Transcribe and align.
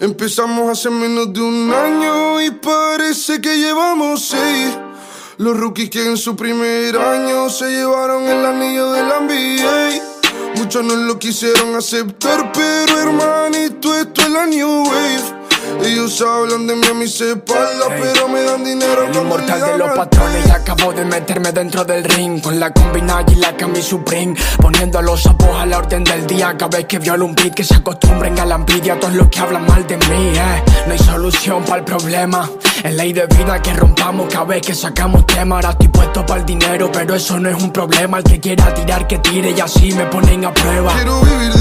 Empezamos 0.00 0.70
hace 0.70 0.88
menos 0.88 1.30
de 1.30 1.42
un 1.42 1.70
año 1.70 2.40
y 2.40 2.50
parece 2.52 3.38
que 3.38 3.58
llevamos 3.58 4.24
seis. 4.24 4.78
Los 5.36 5.54
rookies 5.54 5.90
que 5.90 6.06
en 6.06 6.16
su 6.16 6.34
primer 6.34 6.96
año 6.96 7.50
se 7.50 7.70
llevaron 7.70 8.22
el 8.22 8.46
anillo 8.46 8.92
de 8.92 9.02
la 9.02 9.20
NBA. 9.20 10.56
Muchos 10.56 10.84
no 10.84 10.96
lo 10.96 11.18
quisieron 11.18 11.74
aceptar, 11.74 12.50
pero 12.50 12.98
hermanito, 12.98 13.94
esto 13.94 14.22
es 14.22 14.30
la 14.30 14.46
New 14.46 14.84
Wave. 14.84 15.39
Ellos 15.84 16.20
hablan 16.20 16.66
de 16.66 16.76
mí 16.76 16.86
a 16.86 16.94
mis 16.94 17.20
espaldas, 17.20 17.88
pero 17.88 18.28
me 18.28 18.42
dan 18.42 18.64
dinero 18.64 19.06
El 19.06 19.16
inmortal 19.16 19.60
de 19.60 19.78
los 19.78 19.90
patrones 19.90 20.46
y 20.46 20.50
acabo 20.50 20.92
de 20.92 21.04
meterme 21.04 21.52
dentro 21.52 21.84
del 21.84 22.04
ring 22.04 22.40
Con 22.40 22.60
la 22.60 22.70
combina 22.70 23.24
y 23.28 23.36
la 23.36 23.56
cami 23.56 23.82
supreme 23.82 24.34
Poniendo 24.60 24.98
a 24.98 25.02
los 25.02 25.22
sapos 25.22 25.48
a 25.56 25.66
la 25.66 25.78
orden 25.78 26.04
del 26.04 26.26
día 26.26 26.56
Cada 26.56 26.76
vez 26.76 26.86
que 26.86 26.98
violo 26.98 27.24
un 27.26 27.34
beat 27.34 27.54
que 27.54 27.64
se 27.64 27.76
acostumbren 27.76 28.38
a 28.38 28.44
la 28.44 28.56
envidia 28.56 28.98
Todos 28.98 29.14
los 29.14 29.28
que 29.28 29.40
hablan 29.40 29.66
mal 29.66 29.86
de 29.86 29.96
mí, 29.96 30.32
eh. 30.36 30.62
No 30.86 30.92
hay 30.92 30.98
solución 30.98 31.64
para 31.64 31.78
el 31.78 31.84
problema 31.84 32.48
Es 32.84 32.94
ley 32.94 33.12
de 33.12 33.26
vida 33.26 33.60
que 33.62 33.72
rompamos 33.72 34.32
cada 34.32 34.44
vez 34.44 34.62
que 34.62 34.74
sacamos 34.74 35.26
tema 35.26 35.56
Ahora 35.56 35.70
estoy 35.70 35.88
puesto 35.88 36.24
para 36.26 36.40
el 36.40 36.46
dinero, 36.46 36.90
pero 36.92 37.14
eso 37.14 37.38
no 37.38 37.48
es 37.48 37.62
un 37.62 37.72
problema 37.72 38.18
El 38.18 38.24
que 38.24 38.40
quiera 38.40 38.72
tirar 38.74 39.06
que 39.06 39.18
tire 39.18 39.50
y 39.56 39.60
así 39.60 39.92
me 39.92 40.06
ponen 40.06 40.44
a 40.44 40.52
prueba. 40.52 40.92
Quiero 40.94 41.20
vivir 41.22 41.59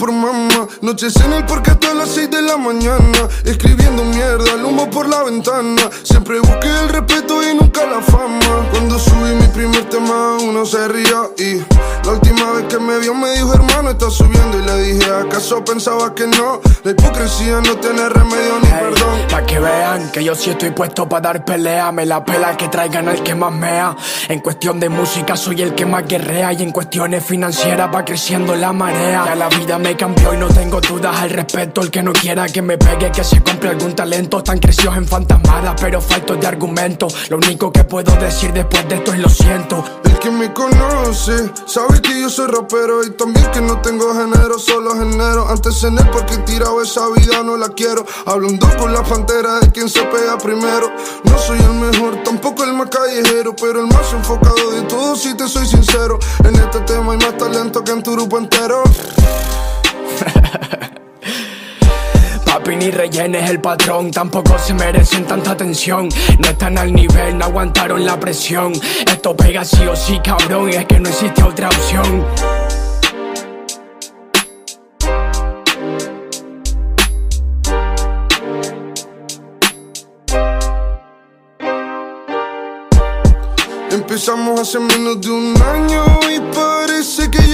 por 0.00 0.12
mamá. 0.12 0.66
Noches 0.80 1.14
en 1.16 1.34
el 1.34 1.44
parque 1.44 1.72
hasta 1.72 1.92
las 1.92 2.08
6 2.08 2.30
de 2.30 2.40
la 2.40 2.56
mañana. 2.56 3.28
Escribiendo 3.44 4.02
mierda, 4.02 4.54
el 4.54 4.64
humo 4.64 4.88
por 4.88 5.06
la 5.06 5.22
ventana. 5.24 5.82
Siempre 6.02 6.40
busqué 6.40 6.68
el 6.68 6.88
respeto 6.88 7.42
y 7.42 7.54
nunca 7.54 7.84
la 7.84 8.00
fama. 8.00 8.66
Cuando 8.70 8.98
subí 8.98 9.34
mi 9.34 9.46
primer 9.48 9.84
tema 9.90 10.38
uno 10.40 10.64
se 10.64 10.88
ría 10.88 11.28
y 11.36 11.60
que 12.70 12.78
me 12.78 12.98
vio 13.00 13.14
me 13.14 13.30
dijo 13.32 13.52
hermano 13.52 13.90
está 13.90 14.08
subiendo 14.10 14.58
Y 14.58 14.62
le 14.62 14.82
dije 14.82 15.10
acaso 15.10 15.64
pensaba 15.64 16.14
que 16.14 16.26
no 16.26 16.60
La 16.84 16.92
hipocresía 16.92 17.60
no 17.60 17.76
tiene 17.76 18.08
remedio 18.08 18.60
ni 18.62 18.68
perdón 18.68 19.20
Pa' 19.30 19.44
que 19.44 19.58
vean 19.58 20.10
que 20.10 20.24
yo 20.24 20.34
sí 20.34 20.50
estoy 20.50 20.70
puesto 20.70 21.08
para 21.08 21.20
dar 21.20 21.44
pelea. 21.44 21.92
Me 21.92 22.04
la 22.04 22.24
pela 22.24 22.56
que 22.56 22.68
traigan 22.68 23.08
al 23.08 23.22
que 23.22 23.34
más 23.34 23.52
mea. 23.52 23.96
En 24.28 24.40
cuestión 24.40 24.80
de 24.80 24.88
música 24.88 25.36
soy 25.36 25.62
el 25.62 25.74
que 25.74 25.86
más 25.86 26.06
guerrea. 26.06 26.52
Y 26.52 26.62
en 26.62 26.72
cuestiones 26.72 27.24
financieras 27.24 27.90
va 27.94 28.04
creciendo 28.04 28.56
la 28.56 28.72
marea. 28.72 29.24
Ya 29.26 29.34
la 29.34 29.48
vida 29.48 29.78
me 29.78 29.96
cambió 29.96 30.34
y 30.34 30.36
no 30.36 30.48
tengo 30.48 30.80
dudas 30.80 31.16
al 31.20 31.30
respecto. 31.30 31.80
El 31.80 31.90
que 31.90 32.02
no 32.02 32.12
quiera 32.12 32.48
que 32.48 32.62
me 32.62 32.76
pegue 32.76 33.12
que 33.12 33.22
se 33.22 33.40
compre 33.42 33.70
algún 33.70 33.94
talento. 33.94 34.38
Están 34.38 34.58
crecidos 34.58 34.96
en 34.96 35.06
fantasmadas 35.06 35.74
pero 35.80 36.00
faltos 36.00 36.40
de 36.40 36.46
argumentos. 36.46 37.30
Lo 37.30 37.36
único 37.36 37.70
que 37.72 37.84
puedo 37.84 38.14
decir 38.16 38.52
después 38.52 38.88
de 38.88 38.96
esto 38.96 39.12
es 39.12 39.18
lo 39.20 39.28
siento 39.28 39.84
que 40.20 40.30
me 40.30 40.52
conoce 40.52 41.50
sabe 41.66 42.00
que 42.02 42.20
yo 42.20 42.28
soy 42.28 42.46
rapero 42.48 43.02
Y 43.04 43.10
también 43.10 43.50
que 43.50 43.60
no 43.60 43.80
tengo 43.80 44.12
género, 44.14 44.58
solo 44.58 44.94
género 44.94 45.48
Antes 45.48 45.82
en 45.84 45.98
el 45.98 46.08
porque 46.10 46.36
tirado 46.38 46.82
esa 46.82 47.08
vida 47.08 47.42
no 47.42 47.56
la 47.56 47.68
quiero. 47.70 48.04
Hablando 48.26 48.68
con 48.78 48.92
la 48.92 49.02
pantera 49.02 49.60
de 49.60 49.70
quien 49.70 49.88
se 49.88 50.02
pega 50.02 50.36
primero. 50.38 50.92
No 51.24 51.38
soy 51.38 51.58
el 51.58 51.74
mejor, 51.74 52.22
tampoco 52.22 52.64
el 52.64 52.74
más 52.74 52.88
callejero 52.90 53.54
Pero 53.56 53.80
el 53.80 53.86
más 53.86 54.12
enfocado 54.12 54.70
de 54.72 54.82
todos 54.82 55.20
si 55.20 55.34
te 55.34 55.48
soy 55.48 55.66
sincero. 55.66 56.18
En 56.44 56.54
este 56.54 56.80
tema 56.80 57.12
hay 57.12 57.18
más 57.18 57.36
talento 57.38 57.82
que 57.82 57.92
en 57.92 58.02
tu 58.02 58.12
grupo 58.12 58.38
entero 58.38 58.82
Ni 62.76 62.90
rellenes 62.90 63.50
el 63.50 63.60
patrón, 63.60 64.10
tampoco 64.10 64.56
se 64.58 64.72
merecen 64.72 65.26
tanta 65.26 65.50
atención. 65.50 66.08
No 66.38 66.48
están 66.48 66.78
al 66.78 66.92
nivel, 66.92 67.36
no 67.36 67.46
aguantaron 67.46 68.06
la 68.06 68.18
presión. 68.18 68.72
Esto 69.06 69.36
pega 69.36 69.64
sí 69.64 69.84
o 69.86 69.94
sí, 69.94 70.18
cabrón, 70.24 70.70
y 70.70 70.76
es 70.76 70.86
que 70.86 71.00
no 71.00 71.08
existe 71.08 71.42
otra 71.42 71.68
opción. 71.68 72.24
Empezamos 83.90 84.60
hace 84.60 84.78
menos 84.78 85.20
de 85.20 85.30
un 85.30 85.54
año 85.60 86.04
y 86.30 86.40
parece 86.54 87.30
que. 87.30 87.49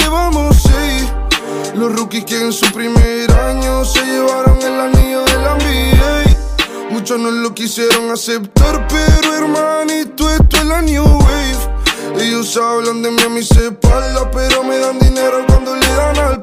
Los 1.76 1.94
rookies 1.94 2.24
que 2.24 2.40
en 2.40 2.52
su 2.54 2.64
primer 2.72 3.30
año 3.32 3.84
se 3.84 4.02
llevaron 4.02 4.56
el 4.62 4.80
anillo 4.80 5.22
de 5.24 5.34
la 5.34 5.56
NBA. 5.56 6.90
Muchos 6.90 7.20
no 7.20 7.30
lo 7.30 7.54
quisieron 7.54 8.10
aceptar, 8.10 8.88
pero 8.88 9.34
hermanito, 9.34 10.30
esto 10.30 10.56
es 10.56 10.64
la 10.64 10.80
New 10.80 11.04
Wave. 11.04 12.24
Ellos 12.24 12.56
hablan 12.56 13.02
de 13.02 13.10
mí 13.10 13.22
a 13.22 13.28
mis 13.28 13.50
espaldas, 13.50 14.26
pero 14.32 14.64
me 14.64 14.78
dan 14.78 14.98
dinero 14.98 15.44
cuando 15.46 15.76
le 15.76 15.86
dan 15.86 16.16
al. 16.18 16.35